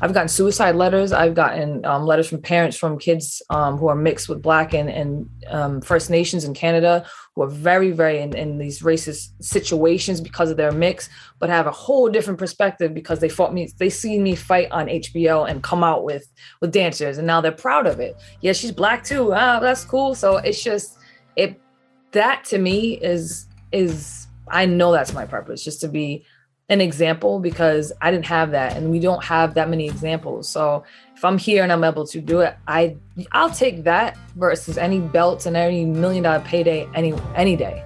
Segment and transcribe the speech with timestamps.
[0.00, 1.12] I've gotten suicide letters.
[1.12, 4.88] I've gotten um, letters from parents from kids um, who are mixed with Black and,
[4.88, 7.04] and um, First Nations in Canada
[7.34, 11.08] who are very, very in, in, these racist situations because of their mix,
[11.38, 13.70] but have a whole different perspective because they fought me.
[13.78, 16.26] They see me fight on HBO and come out with
[16.60, 18.16] with dancers, and now they're proud of it.
[18.40, 19.32] Yeah, she's Black too.
[19.32, 20.14] Ah, that's cool.
[20.14, 20.98] So it's just
[21.36, 21.60] it.
[22.12, 26.24] That to me is is I know that's my purpose, just to be
[26.70, 30.48] an example because I didn't have that and we don't have that many examples.
[30.48, 30.84] So
[31.16, 32.96] if I'm here and I'm able to do it, I
[33.32, 37.84] I'll take that versus any belts and any million dollar payday any any day.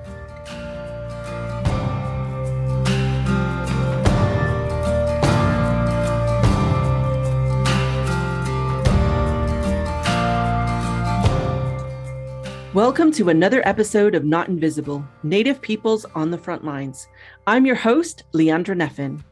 [12.75, 17.07] Welcome to another episode of Not Invisible Native Peoples on the Front Lines.
[17.47, 19.23] I'm your host, Leandra Neffin.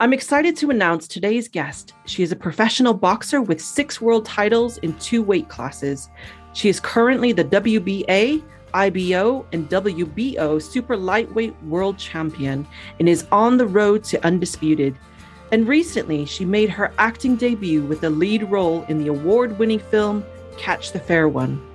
[0.00, 1.92] I'm excited to announce today's guest.
[2.06, 6.10] She is a professional boxer with six world titles in two weight classes.
[6.52, 8.42] She is currently the WBA,
[8.74, 12.66] IBO, and WBO super lightweight world champion
[12.98, 14.98] and is on the road to undisputed.
[15.52, 19.78] And recently, she made her acting debut with a lead role in the award winning
[19.78, 20.24] film
[20.58, 21.69] Catch the Fair One.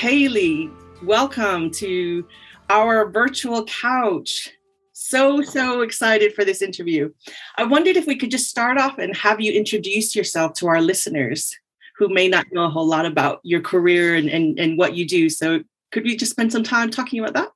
[0.00, 0.70] Kali,
[1.02, 2.26] welcome to
[2.70, 4.48] our virtual couch.
[4.94, 7.10] So, so excited for this interview.
[7.58, 10.80] I wondered if we could just start off and have you introduce yourself to our
[10.80, 11.54] listeners
[11.98, 15.06] who may not know a whole lot about your career and, and, and what you
[15.06, 15.28] do.
[15.28, 15.60] So,
[15.92, 17.50] could we just spend some time talking about that?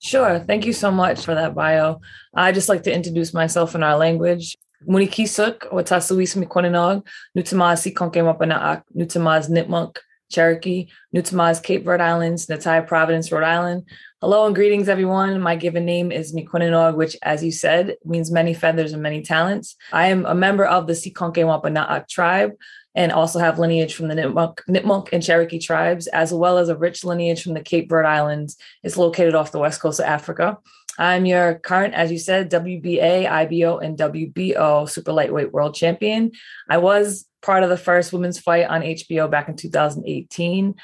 [0.00, 0.40] Sure.
[0.40, 2.00] Thank you so much for that bio.
[2.34, 4.58] I just like to introduce myself in our language.
[4.88, 7.06] Munikisuk, Watasuis Mikoninog,
[7.38, 9.48] Nutamas Sikonke Mapanaak, Nutamas
[10.30, 13.84] Cherokee, Nutamas, Cape Verde Islands, Natai, Providence, Rhode Island.
[14.20, 15.40] Hello and greetings, everyone.
[15.40, 19.76] My given name is Mikwinanog, which, as you said, means many feathers and many talents.
[19.92, 22.52] I am a member of the Seaconke Wampanoag tribe
[22.94, 26.76] and also have lineage from the Nipmuc, Nipmuc and Cherokee tribes, as well as a
[26.76, 28.56] rich lineage from the Cape Verde Islands.
[28.82, 30.58] It's located off the west coast of Africa.
[30.98, 36.32] I'm your current, as you said, WBA, IBO, and WBO super lightweight world champion.
[36.68, 40.74] I was part of the first women's fight on HBO back in 2018.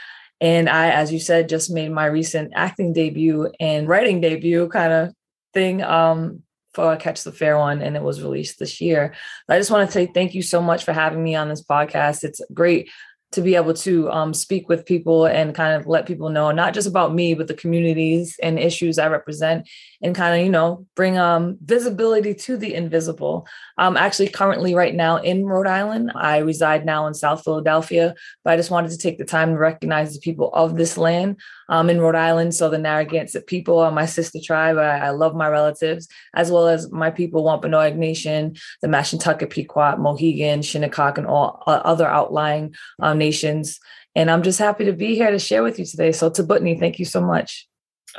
[0.40, 4.92] And I, as you said, just made my recent acting debut and writing debut kind
[4.92, 5.14] of
[5.54, 6.42] thing um,
[6.74, 9.14] for Catch the Fair One, and it was released this year.
[9.48, 12.22] I just want to say thank you so much for having me on this podcast.
[12.22, 12.90] It's great
[13.32, 16.74] to be able to um, speak with people and kind of let people know not
[16.74, 19.68] just about me but the communities and issues i represent
[20.02, 23.46] and kind of you know bring um, visibility to the invisible.
[23.78, 26.12] I'm actually currently right now in rhode island.
[26.14, 29.58] I reside now in south philadelphia but i just wanted to take the time to
[29.58, 33.90] recognize the people of this land um, in rhode island so the narragansett people are
[33.90, 34.76] my sister tribe.
[34.76, 39.98] I, I love my relatives as well as my people wampanoag nation the mashantucket pequot
[39.98, 43.78] mohegan shinnecock and all uh, other outlying um, nations.
[44.14, 46.12] And i'm just happy to be here to share with you today.
[46.12, 47.66] So tabutni thank you so much.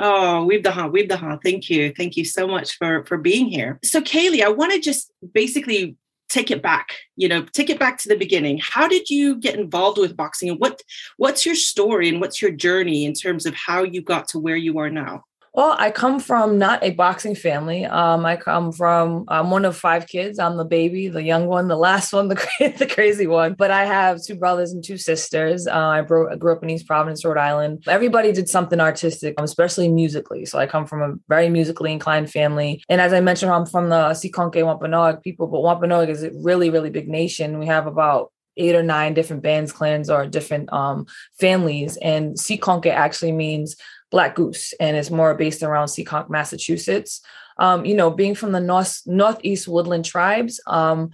[0.00, 1.92] Oh, we've the we've the Thank you.
[1.92, 3.80] Thank you so much for for being here.
[3.84, 5.96] So Kali, I want to just basically
[6.28, 8.60] take it back, you know, take it back to the beginning.
[8.62, 10.82] How did you get involved with boxing and what
[11.16, 14.56] what's your story and what's your journey in terms of how you got to where
[14.56, 15.24] you are now?
[15.54, 17.84] Well, I come from not a boxing family.
[17.84, 20.38] Um, I come from I'm one of five kids.
[20.38, 23.54] I'm the baby, the young one, the last one, the the crazy one.
[23.54, 25.66] But I have two brothers and two sisters.
[25.66, 27.84] Uh, I, I grew up in East Providence, Rhode Island.
[27.88, 30.44] Everybody did something artistic, especially musically.
[30.44, 32.82] So I come from a very musically inclined family.
[32.88, 36.70] And as I mentioned, I'm from the Seaconke Wampanoag people, but Wampanoag is a really,
[36.70, 37.58] really big nation.
[37.58, 41.06] We have about eight or nine different bands, clans, or different um,
[41.40, 41.96] families.
[41.98, 43.76] And Seaconke actually means
[44.10, 47.20] Black Goose, and it's more based around Seekonk, Massachusetts.
[47.58, 51.10] Um, you know, being from the north northeast woodland tribes, um,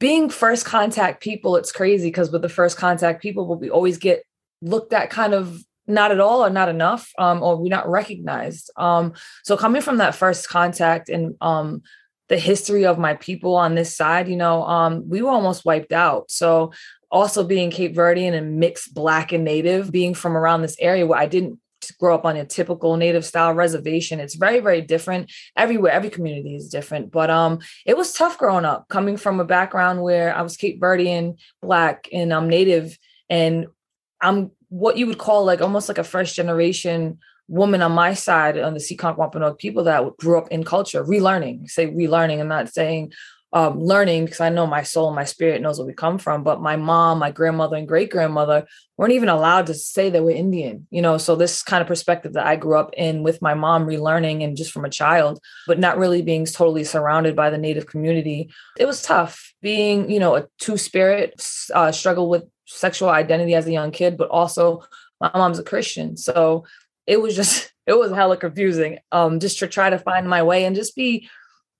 [0.00, 4.24] being first contact people, it's crazy because with the first contact people, we always get
[4.62, 8.70] looked at kind of not at all or not enough, um, or we're not recognized.
[8.76, 9.12] Um,
[9.44, 11.82] so coming from that first contact and um,
[12.28, 15.92] the history of my people on this side, you know, um, we were almost wiped
[15.92, 16.30] out.
[16.30, 16.72] So
[17.10, 21.18] also being Cape Verdean and mixed black and native, being from around this area where
[21.18, 21.60] I didn't
[21.92, 24.20] grow up on a typical native style reservation.
[24.20, 25.92] It's very, very different everywhere.
[25.92, 27.10] Every community is different.
[27.10, 30.80] But um, it was tough growing up, coming from a background where I was Cape
[30.80, 32.98] Verdean, black, and I'm native,
[33.28, 33.66] and
[34.20, 38.58] I'm what you would call like almost like a first generation woman on my side
[38.58, 42.72] on the Seekonk Wampanoag people that grew up in culture, relearning, say relearning, I'm not
[42.72, 43.12] saying
[43.54, 46.42] um, learning because I know my soul and my spirit knows where we come from.
[46.42, 48.66] But my mom, my grandmother, and great grandmother
[48.96, 51.18] weren't even allowed to say they were Indian, you know.
[51.18, 54.56] So this kind of perspective that I grew up in with my mom relearning and
[54.56, 58.50] just from a child, but not really being totally surrounded by the native community.
[58.76, 61.40] It was tough being, you know, a two spirit,
[61.72, 64.82] uh, struggle with sexual identity as a young kid, but also
[65.20, 66.16] my mom's a Christian.
[66.16, 66.64] So
[67.06, 70.64] it was just, it was hella confusing um, just to try to find my way
[70.64, 71.28] and just be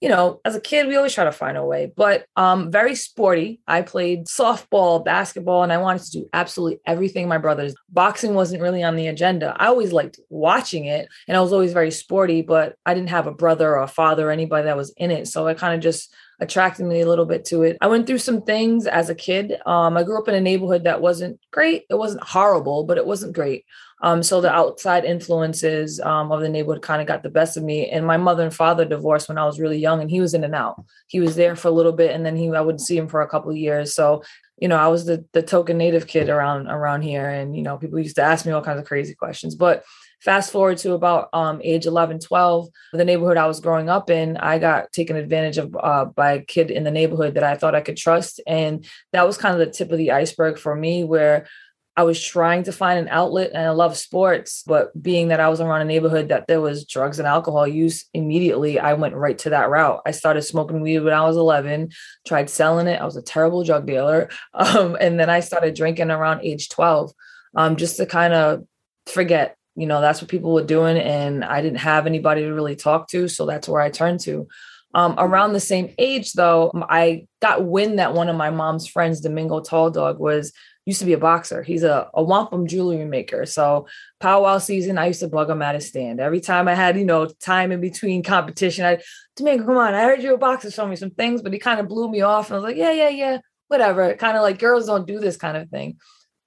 [0.05, 2.95] you know, as a kid, we always try to find a way, but um, very
[2.95, 3.62] sporty.
[3.67, 7.75] I played softball, basketball, and I wanted to do absolutely everything my brothers.
[7.89, 9.56] Boxing wasn't really on the agenda.
[9.59, 13.27] I always liked watching it, and I was always very sporty, but I didn't have
[13.27, 15.27] a brother or a father or anybody that was in it.
[15.27, 17.79] So I kind of just attracted me a little bit to it.
[17.81, 19.55] I went through some things as a kid.
[19.65, 21.85] Um, I grew up in a neighborhood that wasn't great.
[21.89, 23.65] It wasn't horrible, but it wasn't great.
[24.05, 27.62] Um, so the outside influences um, of the neighborhood kind of got the best of
[27.62, 27.89] me.
[27.89, 30.45] And my mother and father divorced when I was really young, and he was in
[30.45, 30.77] and out.
[31.06, 33.23] He was there for a little bit, and then he I wouldn't see him for
[33.23, 33.95] a couple of years.
[33.95, 34.23] So
[34.59, 37.79] you know, I was the the token native kid around around here, and you know,
[37.79, 39.55] people used to ask me all kinds of crazy questions.
[39.55, 39.85] But
[40.25, 44.37] fast forward to about um, age 11 12 the neighborhood i was growing up in
[44.39, 47.75] i got taken advantage of uh, by a kid in the neighborhood that i thought
[47.75, 51.05] i could trust and that was kind of the tip of the iceberg for me
[51.05, 51.47] where
[51.96, 55.49] I was trying to find an outlet and I love sports, but being that I
[55.49, 59.38] was around a neighborhood that there was drugs and alcohol use, immediately I went right
[59.38, 60.02] to that route.
[60.05, 61.91] I started smoking weed when I was 11,
[62.26, 63.00] tried selling it.
[63.00, 64.29] I was a terrible drug dealer.
[64.55, 67.12] Um, and then I started drinking around age 12
[67.55, 68.64] um, just to kind of
[69.06, 70.96] forget, you know, that's what people were doing.
[70.96, 73.29] And I didn't have anybody to really talk to.
[73.29, 74.49] So that's where I turned to.
[74.94, 79.20] Um, around the same age, though, I got wind that one of my mom's friends,
[79.20, 80.52] Domingo Tall Dog, was
[80.86, 81.62] used to be a boxer.
[81.62, 83.46] He's a, a wampum jewelry maker.
[83.46, 83.86] So
[84.20, 86.20] powwow season, I used to bug him at his stand.
[86.20, 88.98] Every time I had, you know, time in between competition, I
[89.36, 91.81] Domingo, come on, I heard you're a boxer, show me some things, but he kind
[91.81, 92.48] of blew me off.
[92.48, 93.38] And I was like, yeah, yeah, yeah,
[93.69, 94.14] whatever.
[94.14, 95.96] Kind of like girls don't do this kind of thing.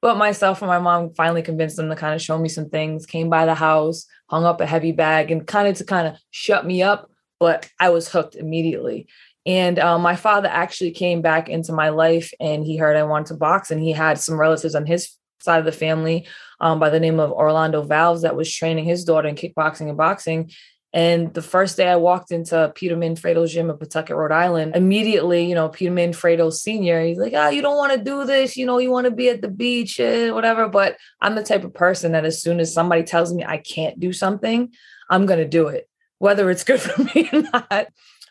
[0.02, 3.08] But myself and my mom finally convinced him to kind of show me some things,
[3.08, 6.18] came by the house, hung up a heavy bag, and kind of to kind of
[6.30, 7.10] shut me up.
[7.40, 9.08] But I was hooked immediately.
[9.48, 13.28] And um, my father actually came back into my life and he heard I wanted
[13.28, 13.72] to box.
[13.72, 16.28] And he had some relatives on his side of the family
[16.60, 19.98] um, by the name of Orlando Valves that was training his daughter in kickboxing and
[19.98, 20.52] boxing.
[20.92, 25.46] And the first day I walked into Peter Manfredo's gym in Pawtucket, Rhode Island, immediately,
[25.46, 28.58] you know, Peter Manfredo Sr., he's like, oh, you don't want to do this.
[28.58, 30.68] You know, you want to be at the beach, eh, whatever.
[30.68, 34.00] But I'm the type of person that as soon as somebody tells me I can't
[34.00, 34.74] do something,
[35.10, 37.88] I'm going to do it, whether it's good for me or not.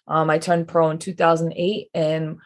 [0.09, 2.39] Um, I turned pro in 2008, and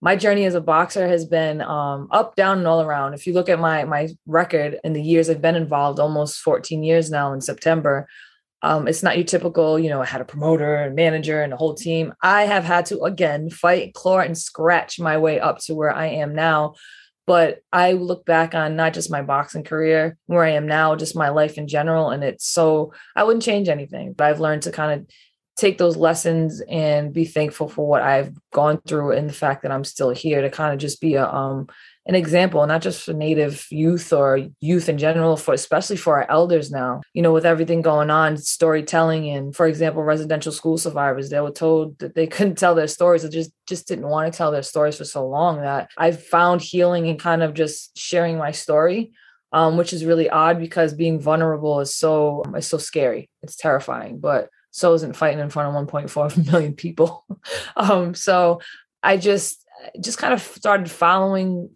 [0.00, 3.14] my journey as a boxer has been um, up, down, and all around.
[3.14, 6.82] If you look at my my record in the years I've been involved, almost 14
[6.82, 8.06] years now in September,
[8.64, 11.56] um, it's not your typical, you know, I had a promoter and manager and a
[11.56, 12.14] whole team.
[12.22, 16.06] I have had to again fight, claw, and scratch my way up to where I
[16.06, 16.74] am now.
[17.26, 21.14] But I look back on not just my boxing career, where I am now, just
[21.14, 22.08] my life in general.
[22.10, 24.14] And it's so I wouldn't change anything.
[24.14, 25.06] But I've learned to kind of
[25.56, 29.72] take those lessons and be thankful for what I've gone through and the fact that
[29.72, 31.68] I'm still here to kind of just be a um
[32.06, 36.30] an example, not just for Native youth or youth in general, for especially for our
[36.30, 37.00] elders now.
[37.14, 41.50] You know, with everything going on, storytelling and, for example, residential school survivors, they were
[41.50, 43.22] told that they couldn't tell their stories.
[43.22, 46.60] They just just didn't want to tell their stories for so long that I've found
[46.60, 49.12] healing and kind of just sharing my story.
[49.52, 53.30] Um, which is really odd because being vulnerable is so is so scary.
[53.40, 54.18] It's terrifying.
[54.18, 57.24] But so isn't fighting in front of 1.4 million people.
[57.76, 58.60] um, so
[59.04, 59.64] I just
[60.00, 61.70] just kind of started following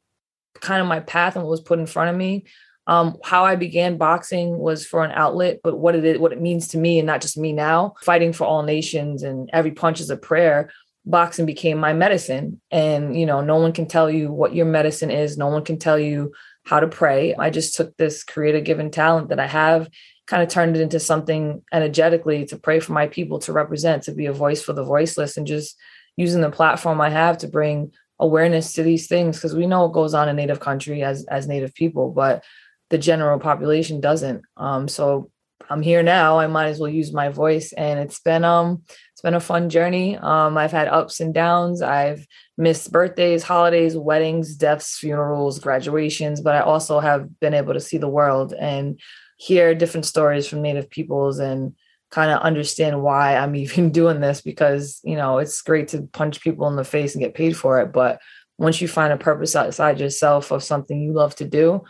[0.60, 2.44] kind of my path and what was put in front of me.
[2.88, 6.40] Um, how I began boxing was for an outlet, but what it is, what it
[6.40, 10.00] means to me, and not just me now, fighting for all nations and every punch
[10.00, 10.70] is a prayer.
[11.04, 15.12] Boxing became my medicine, and you know, no one can tell you what your medicine
[15.12, 15.38] is.
[15.38, 16.32] No one can tell you
[16.64, 17.34] how to pray.
[17.36, 19.88] I just took this creative given talent that I have
[20.28, 24.12] kind of turned it into something energetically to pray for my people to represent to
[24.12, 25.76] be a voice for the voiceless and just
[26.16, 29.92] using the platform i have to bring awareness to these things because we know what
[29.92, 32.44] goes on in native country as as native people but
[32.90, 34.42] the general population doesn't.
[34.56, 35.30] Um so
[35.70, 38.82] i'm here now i might as well use my voice and it's been um
[39.12, 40.16] it's been a fun journey.
[40.16, 46.54] Um i've had ups and downs i've missed birthdays holidays weddings deaths funerals graduations but
[46.54, 48.98] i also have been able to see the world and
[49.38, 51.74] hear different stories from native peoples and
[52.10, 56.42] kind of understand why I'm even doing this because, you know, it's great to punch
[56.42, 57.92] people in the face and get paid for it.
[57.92, 58.20] But
[58.58, 61.84] once you find a purpose outside yourself of something you love to do,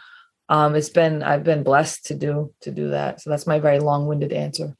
[0.50, 3.21] um, it's been I've been blessed to do to do that.
[3.21, 4.76] So that's my very long-winded answer.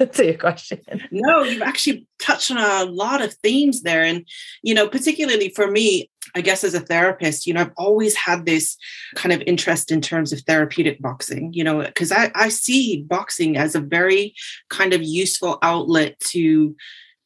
[0.12, 0.80] to your question.
[1.10, 4.02] No, you've actually touched on a lot of themes there.
[4.02, 4.26] And,
[4.62, 8.46] you know, particularly for me, I guess as a therapist, you know, I've always had
[8.46, 8.76] this
[9.16, 13.56] kind of interest in terms of therapeutic boxing, you know, because I, I see boxing
[13.56, 14.34] as a very
[14.70, 16.74] kind of useful outlet to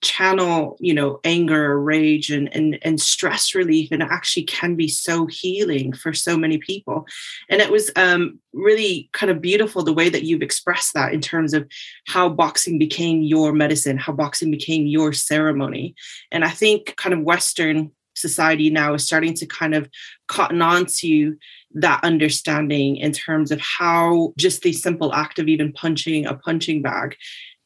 [0.03, 4.89] channel you know anger rage and, and and stress relief and it actually can be
[4.89, 7.07] so healing for so many people.
[7.49, 11.21] And it was um really kind of beautiful the way that you've expressed that in
[11.21, 11.67] terms of
[12.07, 15.95] how boxing became your medicine how boxing became your ceremony.
[16.31, 19.89] And i think kind of western society now is starting to kind of
[20.29, 21.37] cotton on to
[21.75, 26.83] that understanding in terms of how just the simple act of even punching a punching
[26.83, 27.17] bag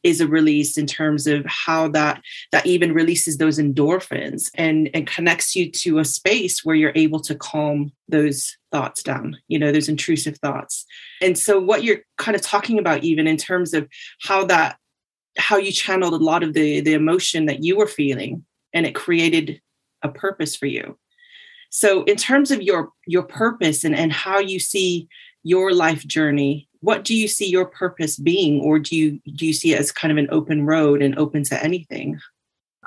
[0.02, 5.06] is a release in terms of how that that even releases those endorphins and and
[5.06, 9.72] connects you to a space where you're able to calm those thoughts down you know
[9.72, 10.86] those intrusive thoughts.
[11.20, 13.88] And so what you're kind of talking about even in terms of
[14.22, 14.78] how that
[15.38, 18.94] how you channeled a lot of the the emotion that you were feeling and it
[18.94, 19.60] created
[20.02, 20.98] a purpose for you.
[21.70, 25.08] So in terms of your your purpose and and how you see
[25.42, 28.60] your life journey what do you see your purpose being?
[28.60, 31.44] Or do you do you see it as kind of an open road and open
[31.44, 32.18] to anything?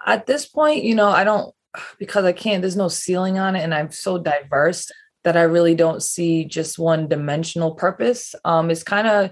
[0.06, 1.56] At this point you know i don't
[1.98, 4.92] because i can't there's no ceiling on it and i'm so diverse
[5.24, 8.36] that i really don't see just one dimensional purpose.
[8.44, 9.32] Um it's kind of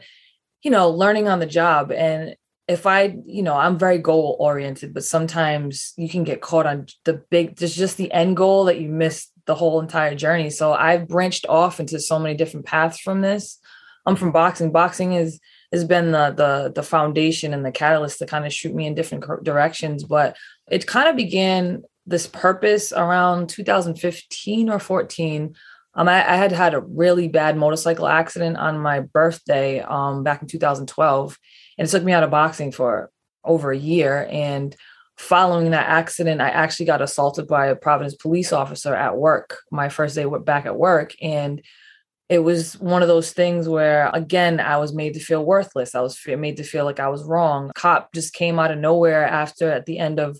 [0.63, 2.35] you know learning on the job and
[2.67, 6.85] if i you know i'm very goal oriented but sometimes you can get caught on
[7.05, 10.73] the big there's just the end goal that you miss the whole entire journey so
[10.73, 13.59] i've branched off into so many different paths from this
[14.05, 14.71] I'm from boxing.
[14.71, 15.39] Boxing is
[15.71, 18.95] has been the the the foundation and the catalyst to kind of shoot me in
[18.95, 20.03] different directions.
[20.03, 20.35] But
[20.69, 25.55] it kind of began this purpose around 2015 or 14.
[25.93, 30.41] Um, I, I, had had a really bad motorcycle accident on my birthday um, back
[30.41, 31.37] in 2012,
[31.77, 33.11] and it took me out of boxing for
[33.43, 34.27] over a year.
[34.29, 34.75] And
[35.17, 39.59] following that accident, I actually got assaulted by a Providence police officer at work.
[39.71, 41.61] My first day back at work, and
[42.31, 45.99] it was one of those things where again i was made to feel worthless i
[45.99, 49.69] was made to feel like i was wrong cop just came out of nowhere after
[49.69, 50.39] at the end of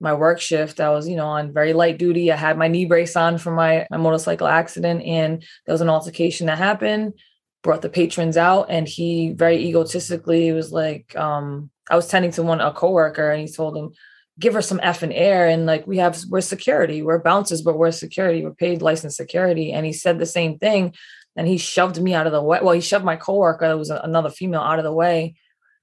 [0.00, 2.84] my work shift i was you know on very light duty i had my knee
[2.84, 7.14] brace on for my, my motorcycle accident and there was an altercation that happened
[7.62, 12.42] brought the patrons out and he very egotistically was like um i was tending to
[12.42, 13.92] one a coworker and he told him
[14.40, 15.46] give her some F and air.
[15.46, 19.70] And like we have, we're security, we're bouncers, but we're security, we're paid licensed security.
[19.72, 20.94] And he said the same thing
[21.36, 22.58] and he shoved me out of the way.
[22.60, 25.34] Well, he shoved my coworker, that was another female, out of the way.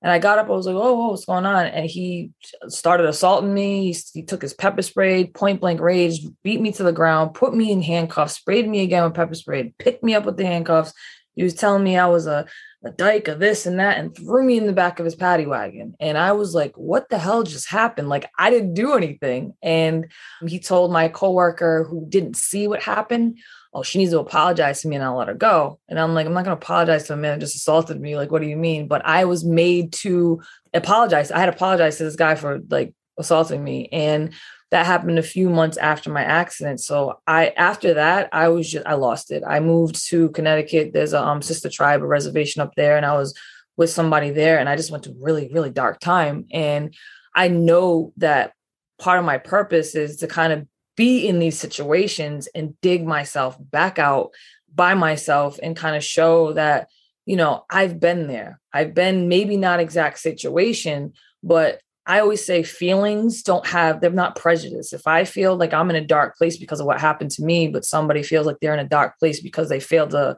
[0.01, 1.65] And I got up, I was like, oh, what's going on?
[1.67, 2.31] And he
[2.67, 3.91] started assaulting me.
[3.91, 7.55] He, he, took his pepper spray, point blank rage, beat me to the ground, put
[7.55, 10.93] me in handcuffs, sprayed me again with pepper spray, picked me up with the handcuffs.
[11.38, 12.48] He was telling me I was a,
[12.84, 15.46] a dyke of this and that and threw me in the back of his paddy
[15.46, 15.96] wagon.
[16.00, 18.10] And I was like, what the hell just happened?
[18.10, 19.53] Like, I didn't do anything.
[19.62, 20.12] And
[20.46, 23.38] he told my coworker who didn't see what happened,
[23.72, 25.79] oh, she needs to apologize to me and I'll let her go.
[25.88, 28.17] And I'm like, I'm not going to apologize to a man that just assaulted me.
[28.17, 28.88] Like, what do you mean?
[28.88, 30.41] But I was made to
[30.74, 31.29] apologize.
[31.29, 33.89] I had apologized to this guy for like assaulting me.
[33.91, 34.34] And
[34.71, 36.81] that happened a few months after my accident.
[36.81, 39.43] So I, after that, I was just, I lost it.
[39.47, 40.91] I moved to Connecticut.
[40.93, 42.97] There's a um, sister tribe, a reservation up there.
[42.97, 43.33] And I was
[43.77, 46.47] with somebody there and I just went to really, really dark time.
[46.51, 46.93] And
[47.33, 48.53] I know that
[49.00, 53.55] part of my purpose is to kind of be in these situations and dig myself
[53.59, 54.31] back out
[54.74, 56.89] by myself and kind of show that
[57.25, 62.63] you know i've been there i've been maybe not exact situation but i always say
[62.63, 66.57] feelings don't have they're not prejudice if i feel like i'm in a dark place
[66.57, 69.39] because of what happened to me but somebody feels like they're in a dark place
[69.39, 70.35] because they failed a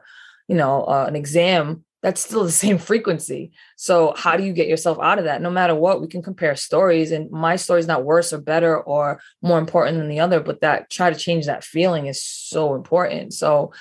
[0.48, 3.52] you know uh, an exam that's still the same frequency.
[3.76, 5.42] So how do you get yourself out of that?
[5.42, 8.80] No matter what, we can compare stories and my story is not worse or better
[8.80, 12.74] or more important than the other, but that try to change that feeling is so
[12.74, 13.34] important.
[13.34, 13.72] So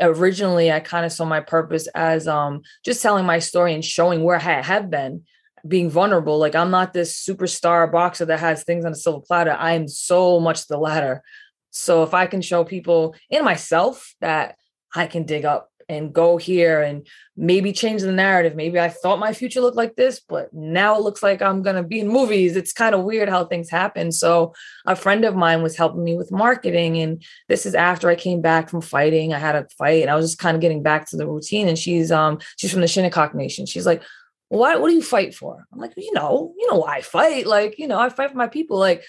[0.00, 4.22] originally I kind of saw my purpose as um just telling my story and showing
[4.22, 5.24] where I have been
[5.68, 6.38] being vulnerable.
[6.38, 9.52] Like I'm not this superstar boxer that has things on a silver platter.
[9.52, 11.22] I am so much the latter.
[11.70, 14.56] So if I can show people in myself that
[14.94, 17.06] I can dig up and go here and
[17.36, 18.56] maybe change the narrative.
[18.56, 21.76] Maybe I thought my future looked like this, but now it looks like I'm going
[21.76, 22.56] to be in movies.
[22.56, 24.10] It's kind of weird how things happen.
[24.10, 24.52] So,
[24.86, 26.98] a friend of mine was helping me with marketing.
[26.98, 29.32] And this is after I came back from fighting.
[29.32, 31.68] I had a fight and I was just kind of getting back to the routine.
[31.68, 33.66] And she's, um, she's from the Shinnecock Nation.
[33.66, 34.02] She's like,
[34.48, 35.66] why, what do you fight for?
[35.72, 37.46] I'm like, you know, you know why I fight.
[37.46, 38.78] Like, you know, I fight for my people.
[38.78, 39.04] Like,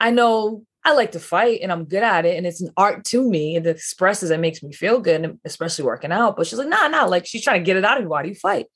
[0.00, 2.36] I know I like to fight and I'm good at it.
[2.36, 3.56] And it's an art to me.
[3.56, 6.36] It expresses, it makes me feel good, especially working out.
[6.36, 8.08] But she's like, nah, nah, like she's trying to get it out of me.
[8.08, 8.66] Why do you fight?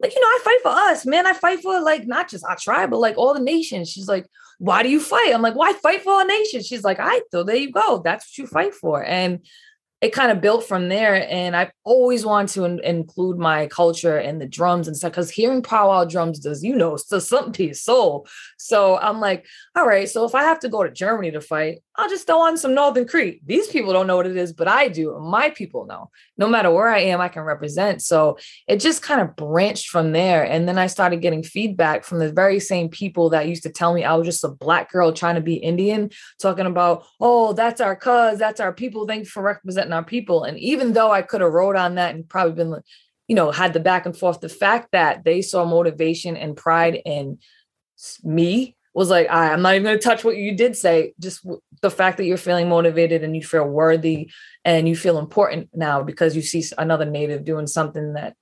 [0.00, 1.26] like, you know, I fight for us, man.
[1.26, 3.90] I fight for like not just our tribe, but like all the nations.
[3.90, 4.26] She's like,
[4.58, 5.32] why do you fight?
[5.34, 6.62] I'm like, why fight for a nation?
[6.62, 8.00] She's like, right, so there you go.
[8.04, 9.04] That's what you fight for.
[9.04, 9.40] And
[10.00, 11.26] it kind of built from there.
[11.28, 15.30] And I've always wanted to in- include my culture and the drums and stuff because
[15.30, 18.28] hearing powwow drums does, you know, something to your soul.
[18.58, 21.82] So I'm like, all right, so if I have to go to Germany to fight,
[21.98, 23.40] I'll just throw on some Northern Cree.
[23.44, 25.18] These people don't know what it is, but I do.
[25.18, 26.10] My people know.
[26.36, 28.02] No matter where I am, I can represent.
[28.02, 28.38] So
[28.68, 30.44] it just kind of branched from there.
[30.44, 33.92] And then I started getting feedback from the very same people that used to tell
[33.92, 37.80] me I was just a black girl trying to be Indian, talking about, oh, that's
[37.80, 39.04] our cuz, that's our people.
[39.04, 40.44] Thank you for representing our people.
[40.44, 42.80] And even though I could have wrote on that and probably been,
[43.26, 47.02] you know, had the back and forth, the fact that they saw motivation and pride
[47.04, 47.40] in
[48.22, 51.14] me was like, I'm not even going to touch what you did say.
[51.20, 51.46] Just
[51.82, 54.28] the fact that you're feeling motivated and you feel worthy
[54.64, 58.34] and you feel important now because you see another native doing something that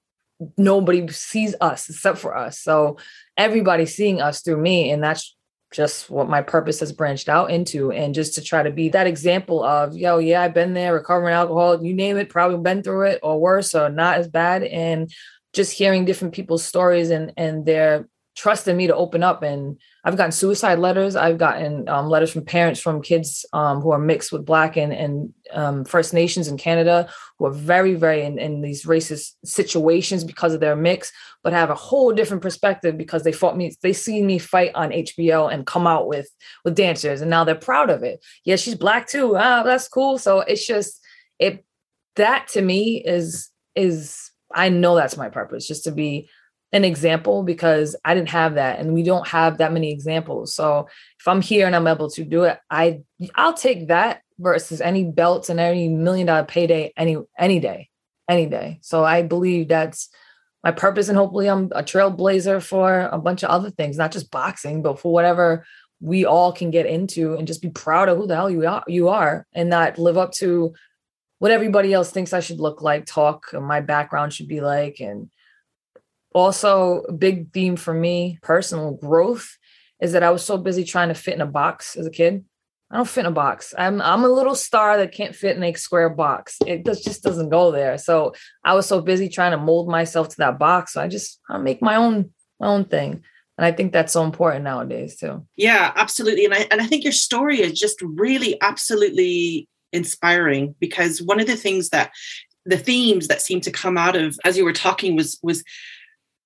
[0.56, 2.58] nobody sees us except for us.
[2.58, 2.96] So
[3.36, 4.90] everybody's seeing us through me.
[4.90, 5.36] And that's
[5.74, 7.92] just what my purpose has branched out into.
[7.92, 11.34] And just to try to be that example of, yo, yeah, I've been there, recovering
[11.34, 14.62] alcohol, you name it, probably been through it or worse or not as bad.
[14.62, 15.12] And
[15.52, 19.80] just hearing different people's stories and and their trust in me to open up and
[20.04, 21.16] I've gotten suicide letters.
[21.16, 24.92] I've gotten um, letters from parents from kids um, who are mixed with Black and,
[24.92, 30.22] and um, First Nations in Canada who are very, very in, in, these racist situations
[30.22, 31.12] because of their mix,
[31.42, 33.74] but have a whole different perspective because they fought me.
[33.82, 36.28] They see me fight on HBO and come out with
[36.64, 38.24] with dancers, and now they're proud of it.
[38.44, 39.36] Yeah, she's Black too.
[39.36, 40.18] Ah, that's cool.
[40.18, 41.00] So it's just
[41.38, 41.64] it.
[42.16, 46.28] That to me is is I know that's my purpose, just to be
[46.72, 50.54] an example because I didn't have that and we don't have that many examples.
[50.54, 53.00] So if I'm here and I'm able to do it, I
[53.34, 57.88] I'll take that versus any belts and any million dollar payday any any day,
[58.28, 58.78] any day.
[58.82, 60.08] So I believe that's
[60.64, 64.30] my purpose and hopefully I'm a trailblazer for a bunch of other things, not just
[64.30, 65.64] boxing, but for whatever
[66.00, 68.84] we all can get into and just be proud of who the hell you are
[68.86, 70.74] you are and not live up to
[71.38, 75.30] what everybody else thinks I should look like, talk, my background should be like and
[76.36, 79.56] also, a big theme for me, personal growth,
[80.02, 82.44] is that I was so busy trying to fit in a box as a kid.
[82.90, 83.72] I don't fit in a box.
[83.76, 86.58] I'm I'm a little star that can't fit in a square box.
[86.66, 87.96] It does, just doesn't go there.
[87.96, 90.92] So I was so busy trying to mold myself to that box.
[90.92, 93.24] So I just I make my own my own thing.
[93.56, 95.46] And I think that's so important nowadays too.
[95.56, 96.44] Yeah, absolutely.
[96.44, 101.46] And I and I think your story is just really absolutely inspiring because one of
[101.46, 102.12] the things that
[102.66, 105.64] the themes that seem to come out of as you were talking was was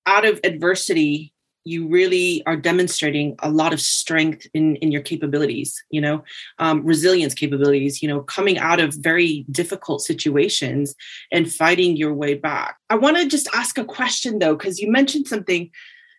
[0.05, 1.33] out of adversity
[1.63, 6.23] you really are demonstrating a lot of strength in in your capabilities you know
[6.59, 10.95] um, resilience capabilities you know coming out of very difficult situations
[11.31, 12.77] and fighting your way back.
[12.89, 15.69] I want to just ask a question though because you mentioned something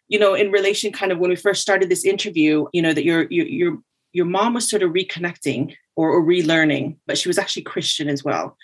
[0.09, 3.05] you know in relation kind of when we first started this interview you know that
[3.05, 3.79] your your your,
[4.12, 8.25] your mom was sort of reconnecting or, or relearning but she was actually christian as
[8.25, 8.57] well.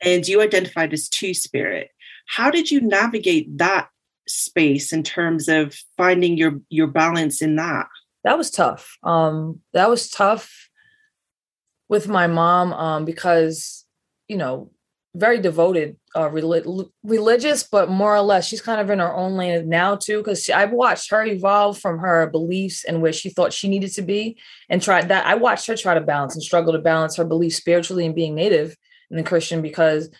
[0.00, 1.90] And you identified as two spirit
[2.26, 3.88] how did you navigate that
[4.26, 7.86] space in terms of finding your your balance in that.
[8.24, 8.96] That was tough.
[9.02, 10.68] Um that was tough
[11.88, 13.84] with my mom um because
[14.28, 14.70] you know
[15.14, 19.34] very devoted uh relig- religious but more or less she's kind of in her own
[19.36, 23.52] lane now too because i've watched her evolve from her beliefs and where she thought
[23.52, 24.36] she needed to be
[24.68, 27.56] and tried that i watched her try to balance and struggle to balance her beliefs
[27.56, 28.76] spiritually and being native
[29.10, 30.10] and christian because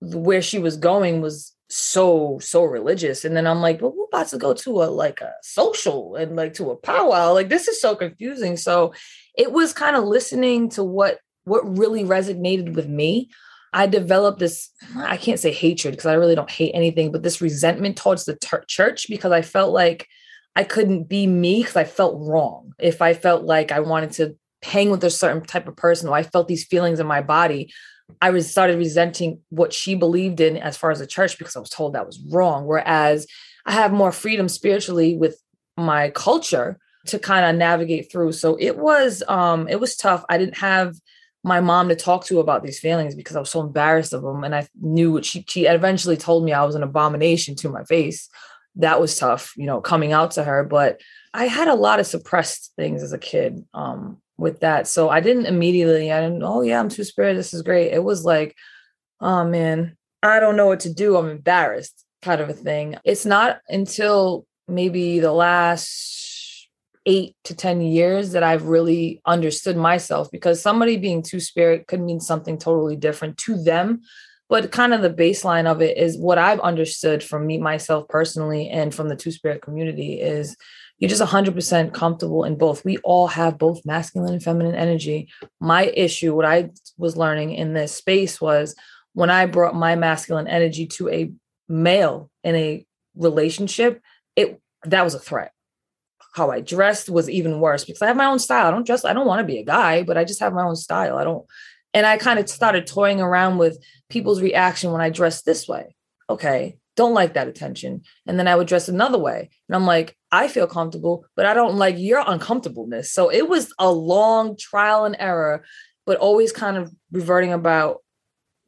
[0.00, 4.28] where she was going was so so religious and then i'm like well we're about
[4.28, 7.32] to go to a like a social and like to a powwow?
[7.32, 8.56] Like this is so confusing.
[8.56, 8.92] So
[9.36, 13.30] it was kind of listening to what what really resonated with me.
[13.72, 17.40] I developed this i can't say hatred because i really don't hate anything but this
[17.40, 20.06] resentment towards the ter- church because i felt like
[20.54, 22.74] i couldn't be me because i felt wrong.
[22.78, 26.14] If i felt like i wanted to hang with a certain type of person or
[26.14, 27.72] i felt these feelings in my body
[28.20, 31.60] I was started resenting what she believed in as far as the church because I
[31.60, 32.66] was told that was wrong.
[32.66, 33.26] Whereas
[33.66, 35.40] I have more freedom spiritually with
[35.76, 38.32] my culture to kind of navigate through.
[38.32, 40.24] So it was um it was tough.
[40.28, 40.94] I didn't have
[41.44, 44.44] my mom to talk to about these feelings because I was so embarrassed of them.
[44.44, 47.84] And I knew what she she eventually told me I was an abomination to my
[47.84, 48.28] face.
[48.76, 50.64] That was tough, you know, coming out to her.
[50.64, 51.00] But
[51.34, 53.64] I had a lot of suppressed things as a kid.
[53.74, 54.88] Um, with that.
[54.88, 57.34] So I didn't immediately, I didn't, oh yeah, I'm two spirit.
[57.34, 57.92] This is great.
[57.92, 58.54] It was like,
[59.20, 61.16] oh man, I don't know what to do.
[61.16, 62.96] I'm embarrassed kind of a thing.
[63.04, 66.68] It's not until maybe the last
[67.06, 72.00] eight to 10 years that I've really understood myself because somebody being two spirit could
[72.00, 74.02] mean something totally different to them
[74.48, 78.68] but kind of the baseline of it is what I've understood from me myself personally
[78.68, 80.56] and from the two spirit community is
[81.02, 82.84] you're just 100% comfortable in both.
[82.84, 85.30] We all have both masculine and feminine energy.
[85.58, 88.76] My issue, what I was learning in this space was
[89.12, 91.32] when I brought my masculine energy to a
[91.68, 92.86] male in a
[93.16, 94.00] relationship,
[94.36, 95.50] it that was a threat.
[96.34, 98.68] How I dressed was even worse because I have my own style.
[98.68, 100.62] I don't dress, I don't want to be a guy, but I just have my
[100.62, 101.18] own style.
[101.18, 101.44] I don't,
[101.92, 105.96] and I kind of started toying around with people's reaction when I dressed this way.
[106.30, 108.02] Okay, don't like that attention.
[108.24, 109.50] And then I would dress another way.
[109.68, 113.12] And I'm like, I feel comfortable, but I don't like your uncomfortableness.
[113.12, 115.62] So it was a long trial and error,
[116.06, 117.98] but always kind of reverting about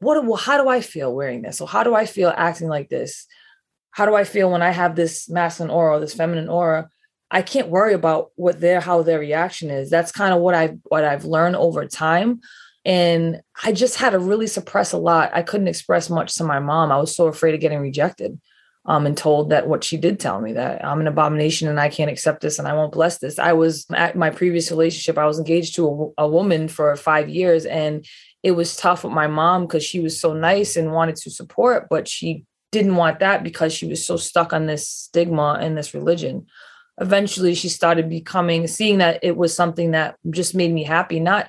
[0.01, 1.57] what how do I feel wearing this?
[1.57, 3.27] So how do I feel acting like this?
[3.93, 6.91] How do I feel when I have this masculine aura, this feminine aura?
[7.31, 9.89] I can't worry about what their how their reaction is.
[9.89, 12.41] That's kind of what I've what I've learned over time.
[12.85, 15.31] And I just had to really suppress a lot.
[15.33, 16.93] I couldn't express much to my mom.
[16.93, 18.39] I was so afraid of getting rejected
[18.87, 21.89] um, and told that what she did tell me that I'm an abomination and I
[21.89, 23.39] can't accept this and I won't bless this.
[23.39, 27.29] I was at my previous relationship, I was engaged to a, a woman for five
[27.29, 28.07] years and
[28.43, 31.87] it was tough with my mom because she was so nice and wanted to support,
[31.89, 35.95] but she didn't want that because she was so stuck on this stigma and this
[35.95, 36.47] religion.
[37.01, 41.49] Eventually, she started becoming, seeing that it was something that just made me happy, not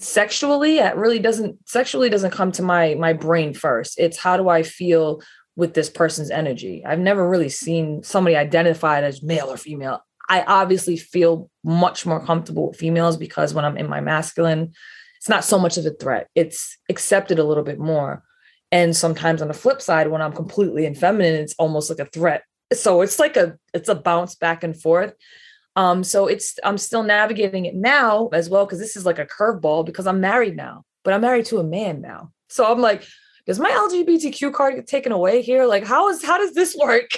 [0.00, 4.48] sexually it really doesn't sexually doesn't come to my my brain first it's how do
[4.48, 5.20] i feel
[5.60, 6.82] with this person's energy.
[6.86, 10.02] I've never really seen somebody identified as male or female.
[10.26, 14.72] I obviously feel much more comfortable with females because when i'm in my masculine
[15.18, 16.28] it's not so much of a threat.
[16.34, 18.22] It's accepted a little bit more.
[18.72, 22.10] And sometimes on the flip side when i'm completely in feminine it's almost like a
[22.10, 22.42] threat.
[22.72, 25.12] So it's like a it's a bounce back and forth.
[25.76, 29.26] Um, so it's I'm still navigating it now as well because this is like a
[29.26, 32.32] curveball because I'm married now, but I'm married to a man now.
[32.48, 33.04] So I'm like,
[33.50, 35.66] does my LGBTQ card taken away here?
[35.66, 37.10] Like, how is how does this work?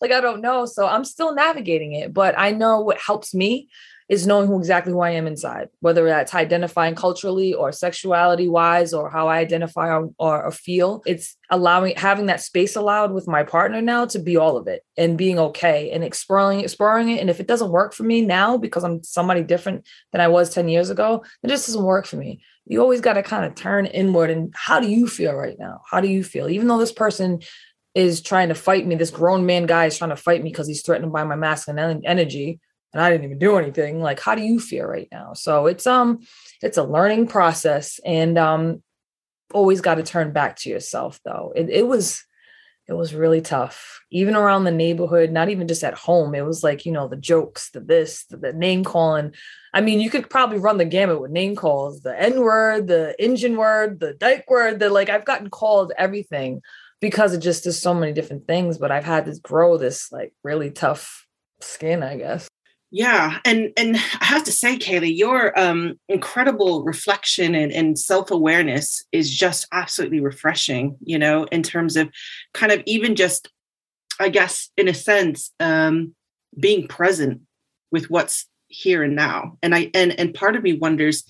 [0.00, 0.64] like, I don't know.
[0.64, 3.68] So I'm still navigating it, but I know what helps me
[4.08, 8.94] is knowing who exactly who I am inside, whether that's identifying culturally or sexuality wise
[8.94, 11.02] or how I identify or, or, feel.
[11.04, 14.84] It's allowing having that space allowed with my partner now to be all of it
[14.96, 17.20] and being okay and exploring exploring it.
[17.20, 20.50] And if it doesn't work for me now because I'm somebody different than I was
[20.50, 22.40] 10 years ago, it just doesn't work for me.
[22.66, 25.82] You always got to kind of turn inward and how do you feel right now?
[25.88, 26.48] How do you feel?
[26.48, 27.40] Even though this person
[27.94, 30.66] is trying to fight me, this grown man guy is trying to fight me because
[30.66, 32.60] he's threatened by my masculine energy
[32.92, 34.00] and I didn't even do anything.
[34.00, 35.34] Like, how do you feel right now?
[35.34, 36.20] So it's um
[36.62, 38.82] it's a learning process and um
[39.54, 41.52] always got to turn back to yourself though.
[41.54, 42.24] It it was
[42.88, 44.00] it was really tough.
[44.10, 46.34] Even around the neighborhood, not even just at home.
[46.34, 49.34] It was like, you know, the jokes, the this, the, the name calling.
[49.74, 53.14] I mean, you could probably run the gamut with name calls, the N word, the
[53.18, 56.62] engine word, the dyke word, the like I've gotten called everything
[57.00, 58.78] because it just is so many different things.
[58.78, 61.26] But I've had to grow this like really tough
[61.60, 62.48] skin, I guess.
[62.96, 68.30] Yeah, and and I have to say, Kali, your um, incredible reflection and, and self
[68.30, 70.96] awareness is just absolutely refreshing.
[71.04, 72.08] You know, in terms of
[72.54, 73.50] kind of even just,
[74.18, 76.14] I guess, in a sense, um,
[76.58, 77.42] being present
[77.92, 79.58] with what's here and now.
[79.62, 81.22] And I and and part of me wonders,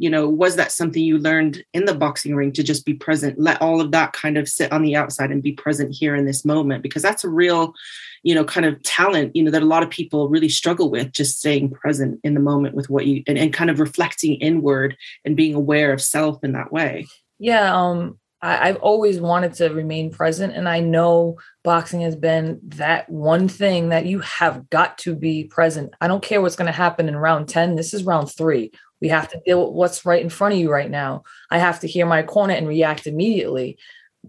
[0.00, 3.38] you know, was that something you learned in the boxing ring to just be present,
[3.38, 6.24] let all of that kind of sit on the outside and be present here in
[6.24, 6.82] this moment?
[6.82, 7.74] Because that's a real,
[8.22, 11.12] you know, kind of talent, you know, that a lot of people really struggle with
[11.12, 14.96] just staying present in the moment with what you and, and kind of reflecting inward
[15.26, 17.06] and being aware of self in that way.
[17.38, 17.70] Yeah.
[17.70, 20.54] Um, I, have always wanted to remain present.
[20.54, 25.44] And I know boxing has been that one thing that you have got to be
[25.44, 25.92] present.
[26.00, 27.76] I don't care what's going to happen in round 10.
[27.76, 28.72] This is round three.
[29.00, 31.24] We have to deal with what's right in front of you right now.
[31.50, 33.78] I have to hear my corner and react immediately.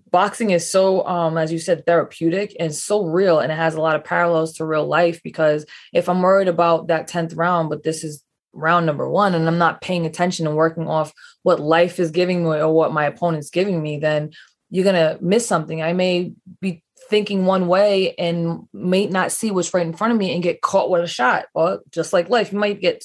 [0.09, 3.81] Boxing is so, um, as you said, therapeutic and so real, and it has a
[3.81, 5.21] lot of parallels to real life.
[5.23, 9.47] Because if I'm worried about that tenth round, but this is round number one, and
[9.47, 13.05] I'm not paying attention and working off what life is giving me or what my
[13.05, 14.31] opponent's giving me, then
[14.69, 15.81] you're gonna miss something.
[15.81, 16.31] I may
[16.61, 20.41] be thinking one way and may not see what's right in front of me and
[20.41, 21.45] get caught with a shot.
[21.53, 23.03] Or just like life, you might get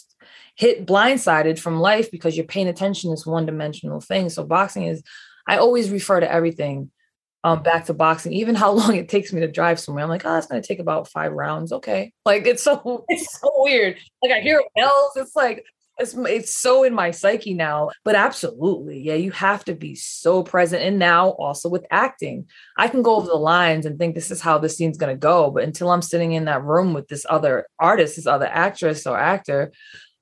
[0.56, 4.28] hit blindsided from life because you're paying attention to this one dimensional thing.
[4.28, 5.02] So boxing is,
[5.46, 6.90] I always refer to everything
[7.44, 10.02] um, back to boxing, even how long it takes me to drive somewhere.
[10.02, 11.72] I'm like, oh, it's going to take about five rounds.
[11.72, 12.12] Okay.
[12.24, 13.96] Like it's so, it's so weird.
[14.22, 15.12] Like I hear bells.
[15.16, 15.64] It's like,
[15.98, 19.00] it's, it's so in my psyche now, but absolutely.
[19.00, 19.14] Yeah.
[19.14, 20.82] You have to be so present.
[20.82, 24.42] And now also with acting, I can go over the lines and think this is
[24.42, 25.50] how this scene's going to go.
[25.50, 29.16] But until I'm sitting in that room with this other artist, this other actress or
[29.16, 29.72] actor,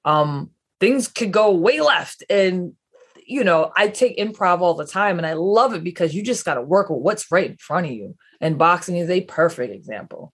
[0.04, 2.74] um, things could go way left and
[3.26, 6.44] you know, I take improv all the time and I love it because you just
[6.44, 8.16] got to work with what's right in front of you.
[8.40, 10.32] And boxing is a perfect example.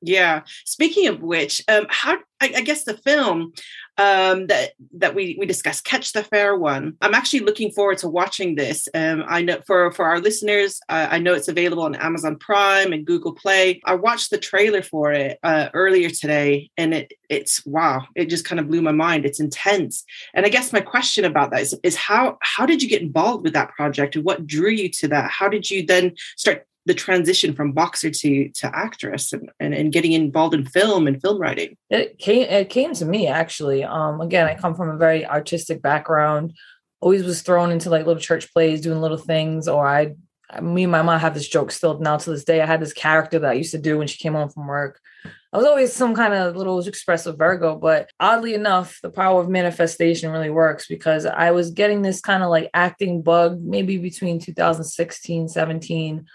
[0.00, 0.42] Yeah.
[0.64, 3.52] Speaking of which, um, how I, I guess the film
[3.96, 6.96] um, that that we we discussed, Catch the Fair One.
[7.00, 8.88] I'm actually looking forward to watching this.
[8.94, 13.06] Um, I know for for our listeners, I know it's available on Amazon Prime and
[13.06, 13.80] Google Play.
[13.84, 18.44] I watched the trailer for it uh, earlier today, and it it's wow, it just
[18.44, 19.24] kind of blew my mind.
[19.24, 20.04] It's intense,
[20.34, 23.44] and I guess my question about that is is how how did you get involved
[23.44, 25.30] with that project, and what drew you to that?
[25.30, 29.92] How did you then start the transition from boxer to to actress and, and, and
[29.92, 31.76] getting involved in film and film writing.
[31.90, 33.84] It came it came to me actually.
[33.84, 36.54] Um again i come from a very artistic background.
[37.00, 40.14] Always was thrown into like little church plays doing little things or i
[40.60, 42.60] me and my mom have this joke still now to this day.
[42.60, 45.00] I had this character that i used to do when she came home from work.
[45.24, 49.48] I was always some kind of little expressive virgo but oddly enough the power of
[49.48, 54.40] manifestation really works because i was getting this kind of like acting bug maybe between
[54.40, 56.26] 2016 17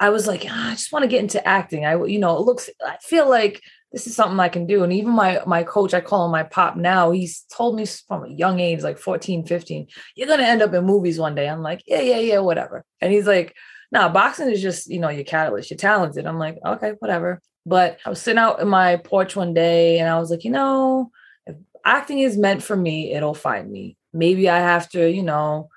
[0.00, 1.84] I was like, ah, I just want to get into acting.
[1.84, 4.84] I, you know, it looks, I feel like this is something I can do.
[4.84, 8.24] And even my, my coach, I call him my pop now, he's told me from
[8.24, 11.48] a young age, like 14, 15, you're going to end up in movies one day.
[11.48, 12.84] I'm like, yeah, yeah, yeah, whatever.
[13.00, 13.56] And he's like,
[13.90, 16.26] nah, boxing is just, you know, your catalyst, you're talented.
[16.26, 17.40] I'm like, okay, whatever.
[17.66, 20.50] But I was sitting out in my porch one day and I was like, you
[20.50, 21.10] know,
[21.46, 23.96] if acting is meant for me, it'll find me.
[24.12, 25.70] Maybe I have to, you know,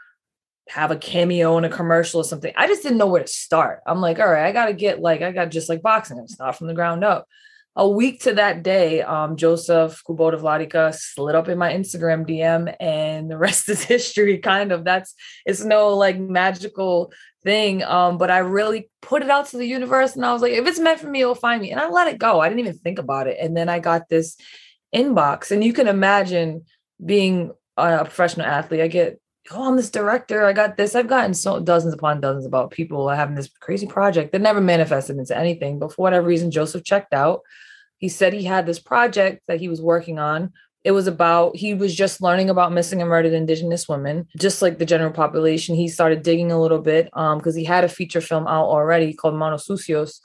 [0.72, 2.54] have a cameo in a commercial or something.
[2.56, 3.82] I just didn't know where to start.
[3.86, 6.30] I'm like, all right, I got to get like, I got just like boxing and
[6.30, 7.28] start from the ground up.
[7.76, 12.74] A week to that day, um, Josef Kubota Wladyka slid up in my Instagram DM,
[12.80, 14.38] and the rest is history.
[14.38, 14.86] Kind of.
[14.86, 15.14] That's
[15.46, 17.12] it's no like magical
[17.44, 17.84] thing.
[17.84, 20.68] Um, but I really put it out to the universe, and I was like, if
[20.68, 21.72] it's meant for me, it'll find me.
[21.72, 22.42] And I let it go.
[22.42, 23.38] I didn't even think about it.
[23.40, 24.36] And then I got this
[24.94, 26.66] inbox, and you can imagine
[27.04, 28.82] being a professional athlete.
[28.82, 29.22] I get
[29.54, 30.46] oh, I'm this director.
[30.46, 30.96] I got this.
[30.96, 35.18] I've gotten so dozens upon dozens about people having this crazy project that never manifested
[35.18, 35.80] into anything.
[35.80, 37.42] But for whatever reason, Josef checked out.
[37.98, 40.54] He said he had this project that he was working on.
[40.84, 44.80] It was about, he was just learning about missing and murdered Indigenous women, just like
[44.80, 45.76] the general population.
[45.76, 49.14] He started digging a little bit because um, he had a feature film out already
[49.14, 50.22] called Manos Sucias.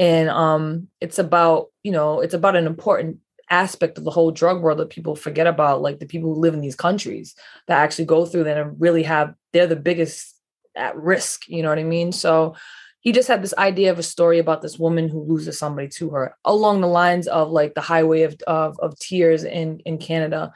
[0.00, 3.18] And um, it's about, you know, it's about an important
[3.50, 6.54] aspect of the whole drug world that people forget about, like the people who live
[6.54, 7.34] in these countries
[7.66, 10.36] that actually go through that and really have, they're the biggest
[10.76, 11.48] at risk.
[11.48, 12.12] You know what I mean?
[12.12, 12.54] So
[13.00, 16.10] he just had this idea of a story about this woman who loses somebody to
[16.10, 20.52] her along the lines of like the highway of, of, of tears in, in Canada.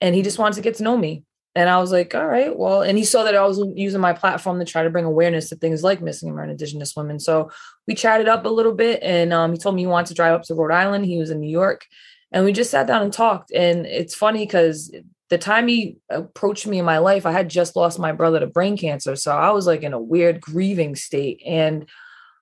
[0.00, 1.24] And he just wanted to get to know me.
[1.54, 4.12] And I was like, all right, well, and he saw that I was using my
[4.12, 7.18] platform to try to bring awareness to things like missing and murdered Indigenous women.
[7.18, 7.50] So
[7.88, 10.34] we chatted up a little bit and um, he told me he wanted to drive
[10.34, 11.04] up to Rhode Island.
[11.04, 11.84] He was in New York
[12.32, 14.94] and we just sat down and talked and it's funny because
[15.30, 18.46] the time he approached me in my life i had just lost my brother to
[18.46, 21.88] brain cancer so i was like in a weird grieving state and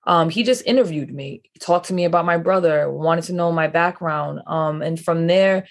[0.05, 3.67] um, he just interviewed me talked to me about my brother wanted to know my
[3.67, 5.67] background um, and from there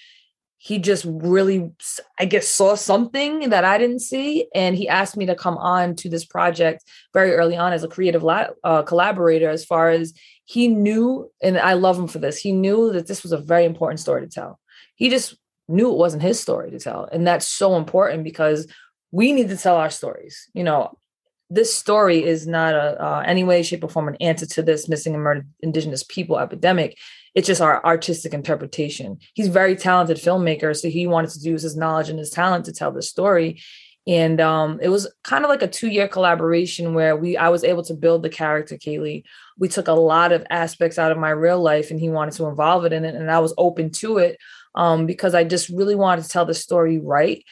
[0.59, 1.71] he just really
[2.19, 5.95] i guess saw something that i didn't see and he asked me to come on
[5.95, 10.13] to this project very early on as a creative uh, collaborator as far as
[10.47, 13.65] he knew, and I love him for this, he knew that this was a very
[13.65, 14.61] important story to tell.
[14.95, 15.37] He just
[15.69, 17.09] knew it wasn't his story to tell.
[17.11, 18.73] And that's so important because
[19.11, 20.49] we need to tell our stories.
[20.55, 20.97] You know,
[21.49, 24.89] this story is not a uh, any way, shape, or form an answer to this
[24.89, 26.99] missing and murdered Indigenous people epidemic.
[27.35, 29.19] It's just our artistic interpretation.
[29.35, 32.73] He's very talented filmmaker, so he wanted to use his knowledge and his talent to
[32.73, 33.61] tell this story
[34.07, 37.83] and um, it was kind of like a two-year collaboration where we I was able
[37.85, 39.25] to build the character Kaylee.
[39.59, 42.47] We took a lot of aspects out of my real life, and he wanted to
[42.47, 44.39] involve it in it, and I was open to it
[44.77, 47.45] um, because I just really wanted to tell the story right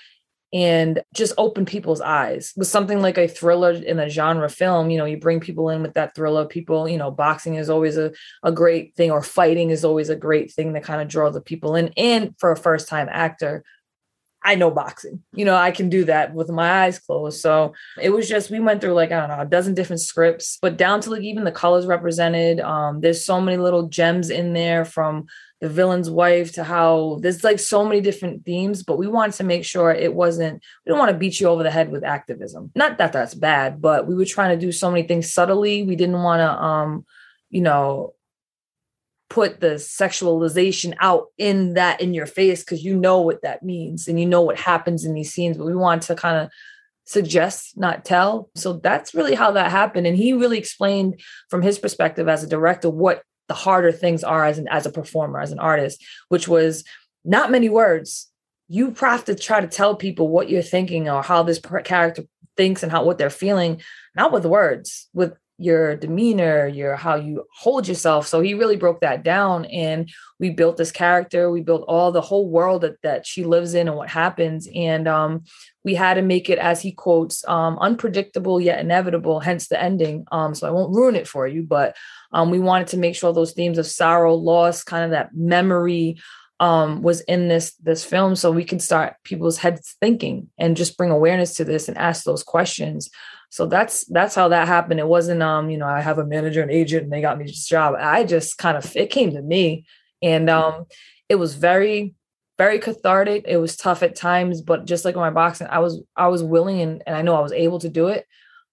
[0.55, 2.53] and just open people's eyes.
[2.57, 5.83] With something like a thriller in a genre film you know you bring people in
[5.83, 8.13] with that thriller people you know boxing is always a,
[8.43, 11.41] a great thing or fighting is always a great thing to kind of draw the
[11.41, 11.93] people in.
[11.97, 13.65] And for a first time actor
[14.45, 15.23] I know boxing.
[15.33, 17.41] You know, I can do that with my eyes closed.
[17.41, 20.59] So it was just we went through like I don't know a dozen different scripts,
[20.61, 22.61] but down to like even the colors represented.
[22.61, 25.27] Um, there's so many little gems in there from
[25.63, 28.83] the villain's wife to how there's like so many different themes.
[28.83, 30.63] But we wanted to make sure it wasn't.
[30.85, 32.71] We don't want to beat you over the head with activism.
[32.75, 35.85] Not that that's bad, but we were trying to do so many things subtly.
[35.85, 37.07] We didn't want to, um,
[37.49, 38.13] you know,
[39.31, 44.07] put the sexualization out in that in your face because you know what that means
[44.07, 46.51] and you know what happens in these scenes but we want to kind of
[47.07, 48.51] suggest not tell.
[48.55, 50.07] So that's really how that happened.
[50.07, 54.45] And he really explained from his perspective as a director what the harder things are
[54.45, 56.83] as an as a performer as an artist which was
[57.25, 58.31] not many words.
[58.69, 62.25] You have to try to tell people what you're thinking or how this character
[62.57, 63.83] thinks and how what they're feeling,
[64.15, 68.27] not with words, with your demeanor, your how you hold yourself.
[68.27, 72.21] So he really broke that down and we built this character, we built all the
[72.21, 74.69] whole world that, that she lives in and what happens.
[74.75, 75.45] And um,
[75.85, 80.25] we had to make it as he quotes, um, unpredictable yet inevitable, hence the ending.
[80.33, 81.97] Um, so I won't ruin it for you, but
[82.33, 86.17] um, we wanted to make sure those themes of sorrow, loss, kind of that memory
[86.61, 90.97] um, was in this this film so we can start people's heads thinking and just
[90.97, 93.11] bring awareness to this and ask those questions.
[93.51, 95.01] So that's that's how that happened.
[95.01, 97.45] It wasn't um you know i have a manager and agent and they got me
[97.45, 97.95] this job.
[97.99, 99.87] I just kind of it came to me.
[100.23, 100.85] And um
[101.29, 102.15] it was very
[102.57, 103.45] very cathartic.
[103.49, 106.43] It was tough at times but just like in my boxing i was i was
[106.43, 108.27] willing and, and i know i was able to do it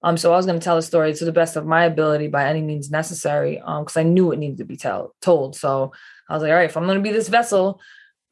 [0.03, 2.27] um so i was going to tell a story to the best of my ability
[2.27, 5.91] by any means necessary um because i knew it needed to be tell, told so
[6.29, 7.79] i was like all right if i'm going to be this vessel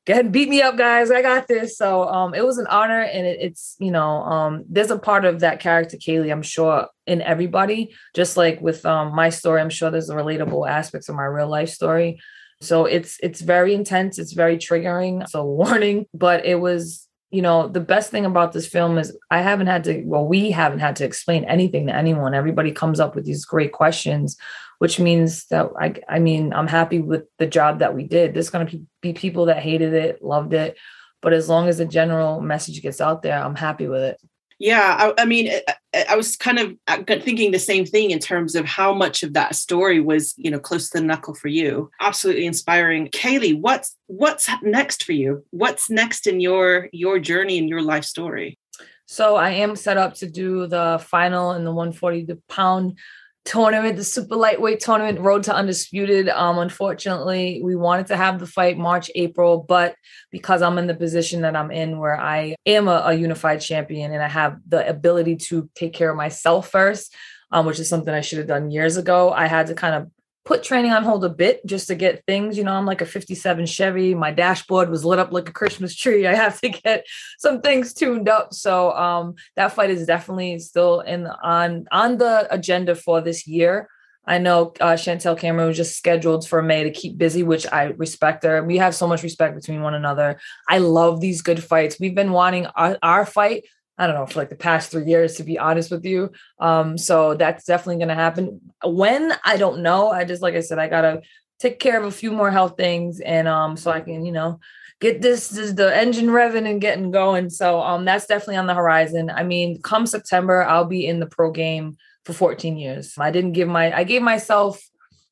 [0.10, 1.12] go ahead and beat me up, guys.
[1.12, 1.78] I got this.
[1.78, 5.24] So um, it was an honor, and it, it's you know um, there's a part
[5.26, 6.32] of that character, Kaylee.
[6.32, 10.68] I'm sure in everybody, just like with um, my story, I'm sure there's a relatable
[10.68, 12.20] aspects of my real life story.
[12.62, 14.18] So it's it's very intense.
[14.18, 15.28] It's very triggering.
[15.30, 19.42] So warning, but it was you know the best thing about this film is I
[19.42, 20.04] haven't had to.
[20.04, 22.34] Well, we haven't had to explain anything to anyone.
[22.34, 24.38] Everybody comes up with these great questions
[24.80, 28.34] which means that I, I mean, I'm happy with the job that we did.
[28.34, 30.78] There's going to be people that hated it, loved it,
[31.22, 34.22] but as long as the general message gets out there, I'm happy with it.
[34.60, 35.52] Yeah, I, I mean,
[35.96, 39.24] I, I, was kind of uh, thinking the same thing in terms of how much
[39.24, 41.90] of that story was, you know, close to the knuckle for you.
[42.02, 43.10] Absolutely inspiring.
[43.16, 45.46] Kali, what's what's next for you?
[45.52, 48.60] What's next in your your journey and your life story?
[49.06, 53.00] So I am set up to do the final in the 140 pound
[53.46, 56.30] tournament, the super lightweight tournament, Road to Undisputed.
[56.30, 59.96] Um, unfortunately, we wanted to have the fight March, April, but
[60.32, 64.14] because I'm in the position that I'm in where I am a, a unified champion
[64.14, 67.16] and I have the ability to take care of myself first,
[67.52, 70.12] um, which is something I should have done years ago, I had to kind of
[70.50, 72.58] put training on hold a bit just to get things.
[72.58, 74.16] You know, I'm like a 57 Chevy.
[74.16, 76.26] My dashboard was lit up like a Christmas tree.
[76.26, 77.06] I have to get
[77.38, 78.52] some things tuned up.
[78.56, 83.90] So um, that fight is definitely still in on on the agenda for this year.
[84.26, 87.84] I know uh, Chantelle Cameron was just scheduled for May to keep busy, which I
[88.06, 88.64] respect her.
[88.64, 90.40] We have so much respect between one another.
[90.68, 92.00] I love these good fights.
[92.00, 93.66] We've been wanting our, our fight
[94.00, 96.32] I don't know, for like the past three years, to be honest with you.
[96.60, 98.62] Um, so that's definitely going to happen.
[98.84, 100.10] When I don't know.
[100.10, 101.22] I just, like I said, I got to
[101.60, 103.20] take care of a few more health things.
[103.20, 104.62] And um, so I can, you know,
[105.02, 107.50] get this, this the engine revving and getting going.
[107.50, 109.30] So um, that's definitely on the horizon.
[109.30, 113.14] I mean, come September, I'll be in the pro game for 14 years.
[113.18, 114.82] I didn't give my, I gave myself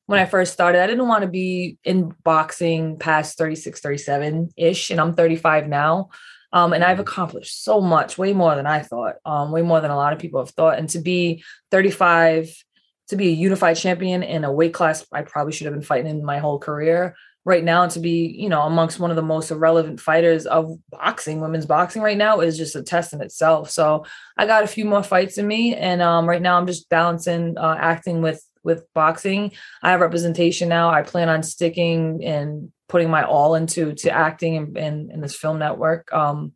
[0.06, 4.90] when I first started, I didn't want to be in boxing past 36, 37 ish.
[4.90, 6.08] And I'm 35 now.
[6.52, 9.90] Um, and I've accomplished so much, way more than I thought, um, way more than
[9.90, 10.78] a lot of people have thought.
[10.78, 12.54] And to be 35,
[13.08, 16.10] to be a unified champion in a weight class I probably should have been fighting
[16.10, 19.22] in my whole career right now, and to be, you know, amongst one of the
[19.22, 23.70] most irrelevant fighters of boxing, women's boxing right now is just a test in itself.
[23.70, 24.04] So
[24.36, 27.56] I got a few more fights in me, and um, right now I'm just balancing
[27.56, 29.52] uh, acting with with boxing.
[29.82, 30.90] I have representation now.
[30.90, 35.36] I plan on sticking and putting my all into to acting and in, in, this
[35.36, 36.12] film network.
[36.12, 36.52] Um,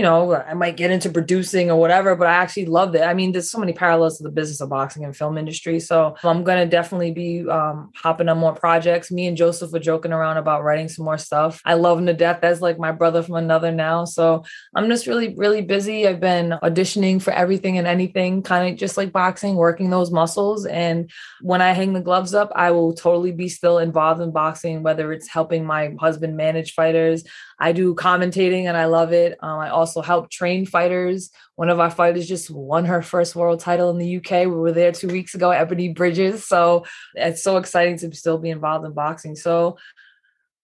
[0.00, 3.02] you know, I might get into producing or whatever, but I actually loved it.
[3.02, 5.78] I mean, there's so many parallels to the business of boxing and film industry.
[5.78, 9.10] So I'm going to definitely be um, hopping on more projects.
[9.10, 11.60] Me and Josef were joking around about writing some more stuff.
[11.66, 12.38] I love him to death.
[12.40, 14.06] That's like my brother from another now.
[14.06, 14.42] So
[14.74, 16.08] I'm just really, really busy.
[16.08, 20.64] I've been auditioning for everything and anything, kind of just like boxing, working those muscles.
[20.64, 21.10] And
[21.42, 25.12] when I hang the gloves up, I will totally be still involved in boxing, whether
[25.12, 27.22] it's helping my husband manage fighters.
[27.60, 29.38] I do commentating and I love it.
[29.42, 31.30] Um, I also help train fighters.
[31.56, 34.46] One of our fighters just won her first world title in the UK.
[34.46, 36.46] We were there two weeks ago, Ebony Bridges.
[36.46, 39.36] So it's so exciting to still be involved in boxing.
[39.36, 39.76] So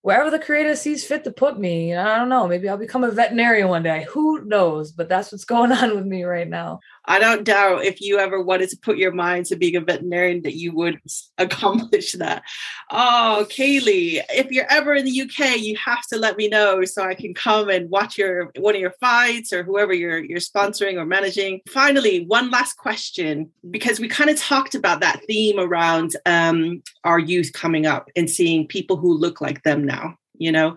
[0.07, 3.11] wherever the creator sees fit to put me, I don't know, maybe I'll become a
[3.11, 4.07] veterinarian one day.
[4.11, 4.93] Who knows?
[4.93, 6.79] But that's what's going on with me right now.
[7.07, 10.43] I don't doubt if you ever wanted to put your mind to being a veterinarian
[10.43, 11.01] that you would
[11.39, 12.45] accomplish that.
[12.89, 17.03] Oh, Kali, if you're ever in the UK, you have to let me know so
[17.03, 20.99] I can come and watch your one of your fights or whoever you're you're sponsoring
[20.99, 21.63] or managing.
[21.69, 27.19] Finally, one last question because we kind of talked about that theme around um, our
[27.19, 30.77] youth coming up and seeing people who look like them now now you know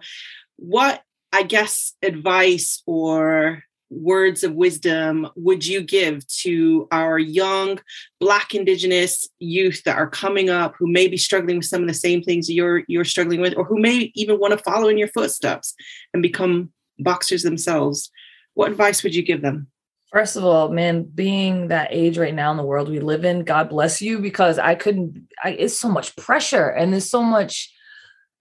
[0.57, 1.01] what
[1.33, 7.79] i guess advice or words of wisdom would you give to our young
[8.19, 11.93] black indigenous youth that are coming up who may be struggling with some of the
[11.93, 15.07] same things you're you're struggling with or who may even want to follow in your
[15.07, 15.73] footsteps
[16.13, 18.11] and become boxers themselves,
[18.53, 19.67] what advice would you give them?
[20.11, 23.43] First of all, man, being that age right now in the world we live in,
[23.43, 27.73] God bless you because I couldn't, I, it's so much pressure and there's so much,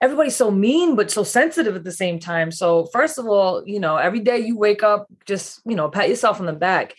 [0.01, 2.51] everybody's so mean, but so sensitive at the same time.
[2.51, 6.09] So, first of all, you know, every day you wake up, just, you know, pat
[6.09, 6.94] yourself on the back.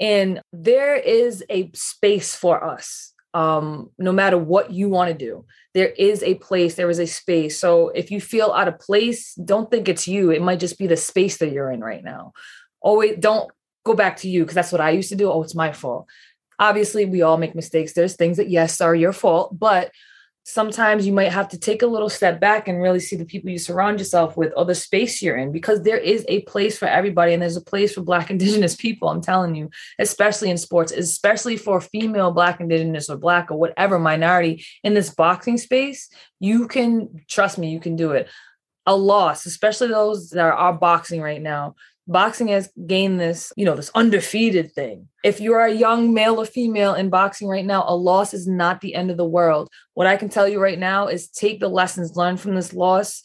[0.00, 5.44] And there is a space for us, um, no matter what you want to do.
[5.74, 7.58] There is a place, there is a space.
[7.58, 10.30] So, if you feel out of place, don't think it's you.
[10.30, 12.32] It might just be the space that you're in right now.
[12.80, 13.50] Always don't
[13.84, 15.30] go back to you because that's what I used to do.
[15.30, 16.06] Oh, it's my fault.
[16.58, 17.92] Obviously, we all make mistakes.
[17.92, 19.92] There's things that, yes, are your fault, but
[20.48, 23.50] sometimes you might have to take a little step back and really see the people
[23.50, 26.88] you surround yourself with or the space you're in because there is a place for
[26.88, 29.68] everybody and there's a place for black indigenous people i'm telling you
[29.98, 35.14] especially in sports especially for female black indigenous or black or whatever minority in this
[35.14, 36.08] boxing space
[36.40, 38.28] you can trust me you can do it.
[38.86, 41.74] A loss especially those that are boxing right now
[42.08, 45.08] boxing has gained this, you know, this undefeated thing.
[45.22, 48.80] If you're a young male or female in boxing right now, a loss is not
[48.80, 49.68] the end of the world.
[49.94, 53.22] What I can tell you right now is take the lessons learned from this loss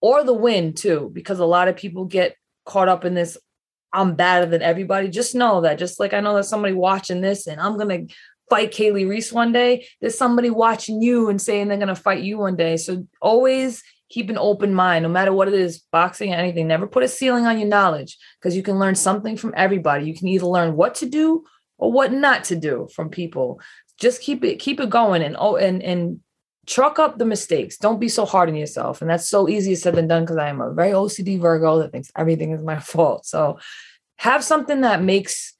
[0.00, 3.38] or the win too, because a lot of people get caught up in this.
[3.92, 5.08] I'm better than everybody.
[5.08, 7.78] Just know that, just like I know that somebody watching this and I'm
[8.08, 8.14] to
[8.50, 12.38] fight Kali Reis one day, there's somebody watching you and saying they're to fight you
[12.38, 12.76] one day.
[12.76, 16.86] So always keep an open mind no matter what it is boxing or anything never
[16.86, 20.04] put a ceiling on your knowledge because you can learn something from everybody.
[20.06, 21.44] You can either learn what to do
[21.78, 23.60] or what not to do from people.
[23.98, 26.20] Just keep it keep it going and oh and and
[26.66, 27.76] truck up the mistakes.
[27.76, 30.48] Don't be so hard on yourself and that's so easier said than done because i
[30.48, 33.26] am a very ocd virgo that thinks everything is my fault.
[33.26, 33.58] So
[34.18, 35.54] have something that makes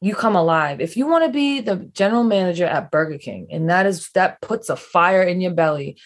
[0.00, 0.80] you come alive.
[0.80, 4.40] If you want to be the general manager at burger king and that is that
[4.40, 5.98] puts a fire in your belly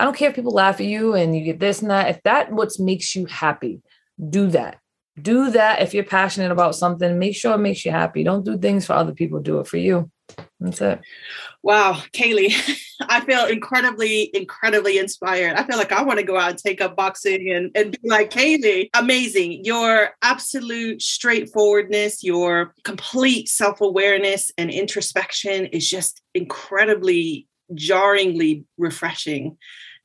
[0.00, 2.08] I don't care if people laugh at you and you get this and that.
[2.08, 3.82] If that what makes you happy,
[4.30, 4.78] do that.
[5.20, 7.18] Do that if you're passionate about something.
[7.18, 8.24] Make sure it makes you happy.
[8.24, 9.40] Don't do things for other people.
[9.40, 10.10] Do it for you.
[10.58, 11.00] That's it.
[11.62, 12.54] Wow, Kali,
[13.02, 15.56] I feel incredibly, incredibly inspired.
[15.56, 18.08] I feel like I want to go out and take up boxing and, and be
[18.08, 18.88] like Kali.
[18.94, 19.66] Amazing.
[19.66, 29.58] Your absolute straightforwardness, your complete self awareness and introspection is just incredibly, jarringly refreshing.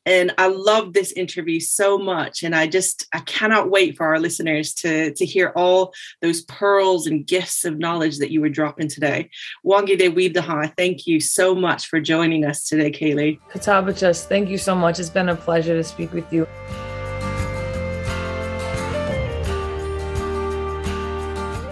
[0.06, 2.44] And I love this interview so much.
[2.44, 7.08] And I just, I cannot wait for our listeners to, to hear all those pearls
[7.08, 9.30] and gifts of knowledge that you were dropping today.
[9.66, 13.40] Wangide Weebdaha, thank you so much for joining us today, Kali.
[13.52, 15.00] Katabachas, thank you so much.
[15.00, 16.48] It's been a pleasure to speak with you.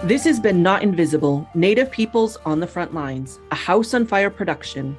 [0.04, 4.28] This has been Not Invisible Native Peoples on the Front Lines, a House on Fire
[4.28, 4.98] production.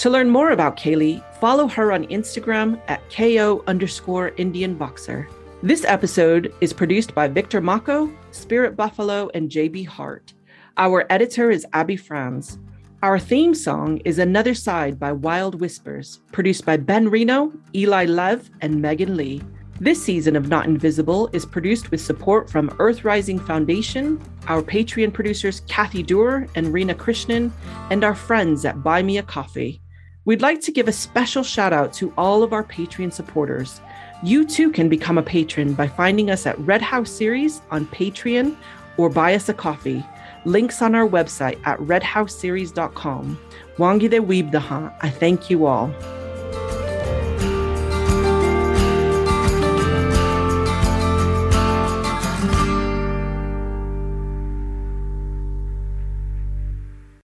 [0.00, 5.28] To learn more about Kali, follow her on Instagram at KO underscore Indian Boxer.
[5.62, 10.32] This episode is produced by Victor Mako, Spirit Buffalo, and JB Hart.
[10.78, 12.58] Our editor is Abby Franz.
[13.02, 18.48] Our theme song is Another Side by Wild Whispers, produced by Ben Reno, Eli Lev,
[18.62, 19.42] and Megan Lee.
[19.80, 25.12] This season of Not Invisible is produced with support from Earth Rising Foundation, our Patreon
[25.12, 27.50] producers Kathy Doer and Rena Krishnan,
[27.90, 29.78] and our friends at Buy Me a Coffee.
[30.26, 33.80] We'd like to give a special shout out to all of our Patreon supporters.
[34.22, 38.54] You too can become a patron by finding us at Red House Series on Patreon
[38.98, 40.04] or buy us a coffee.
[40.44, 43.38] Links on our website at redhouseseries.com.
[43.78, 45.90] Wangi de Weebdaha, I thank you all.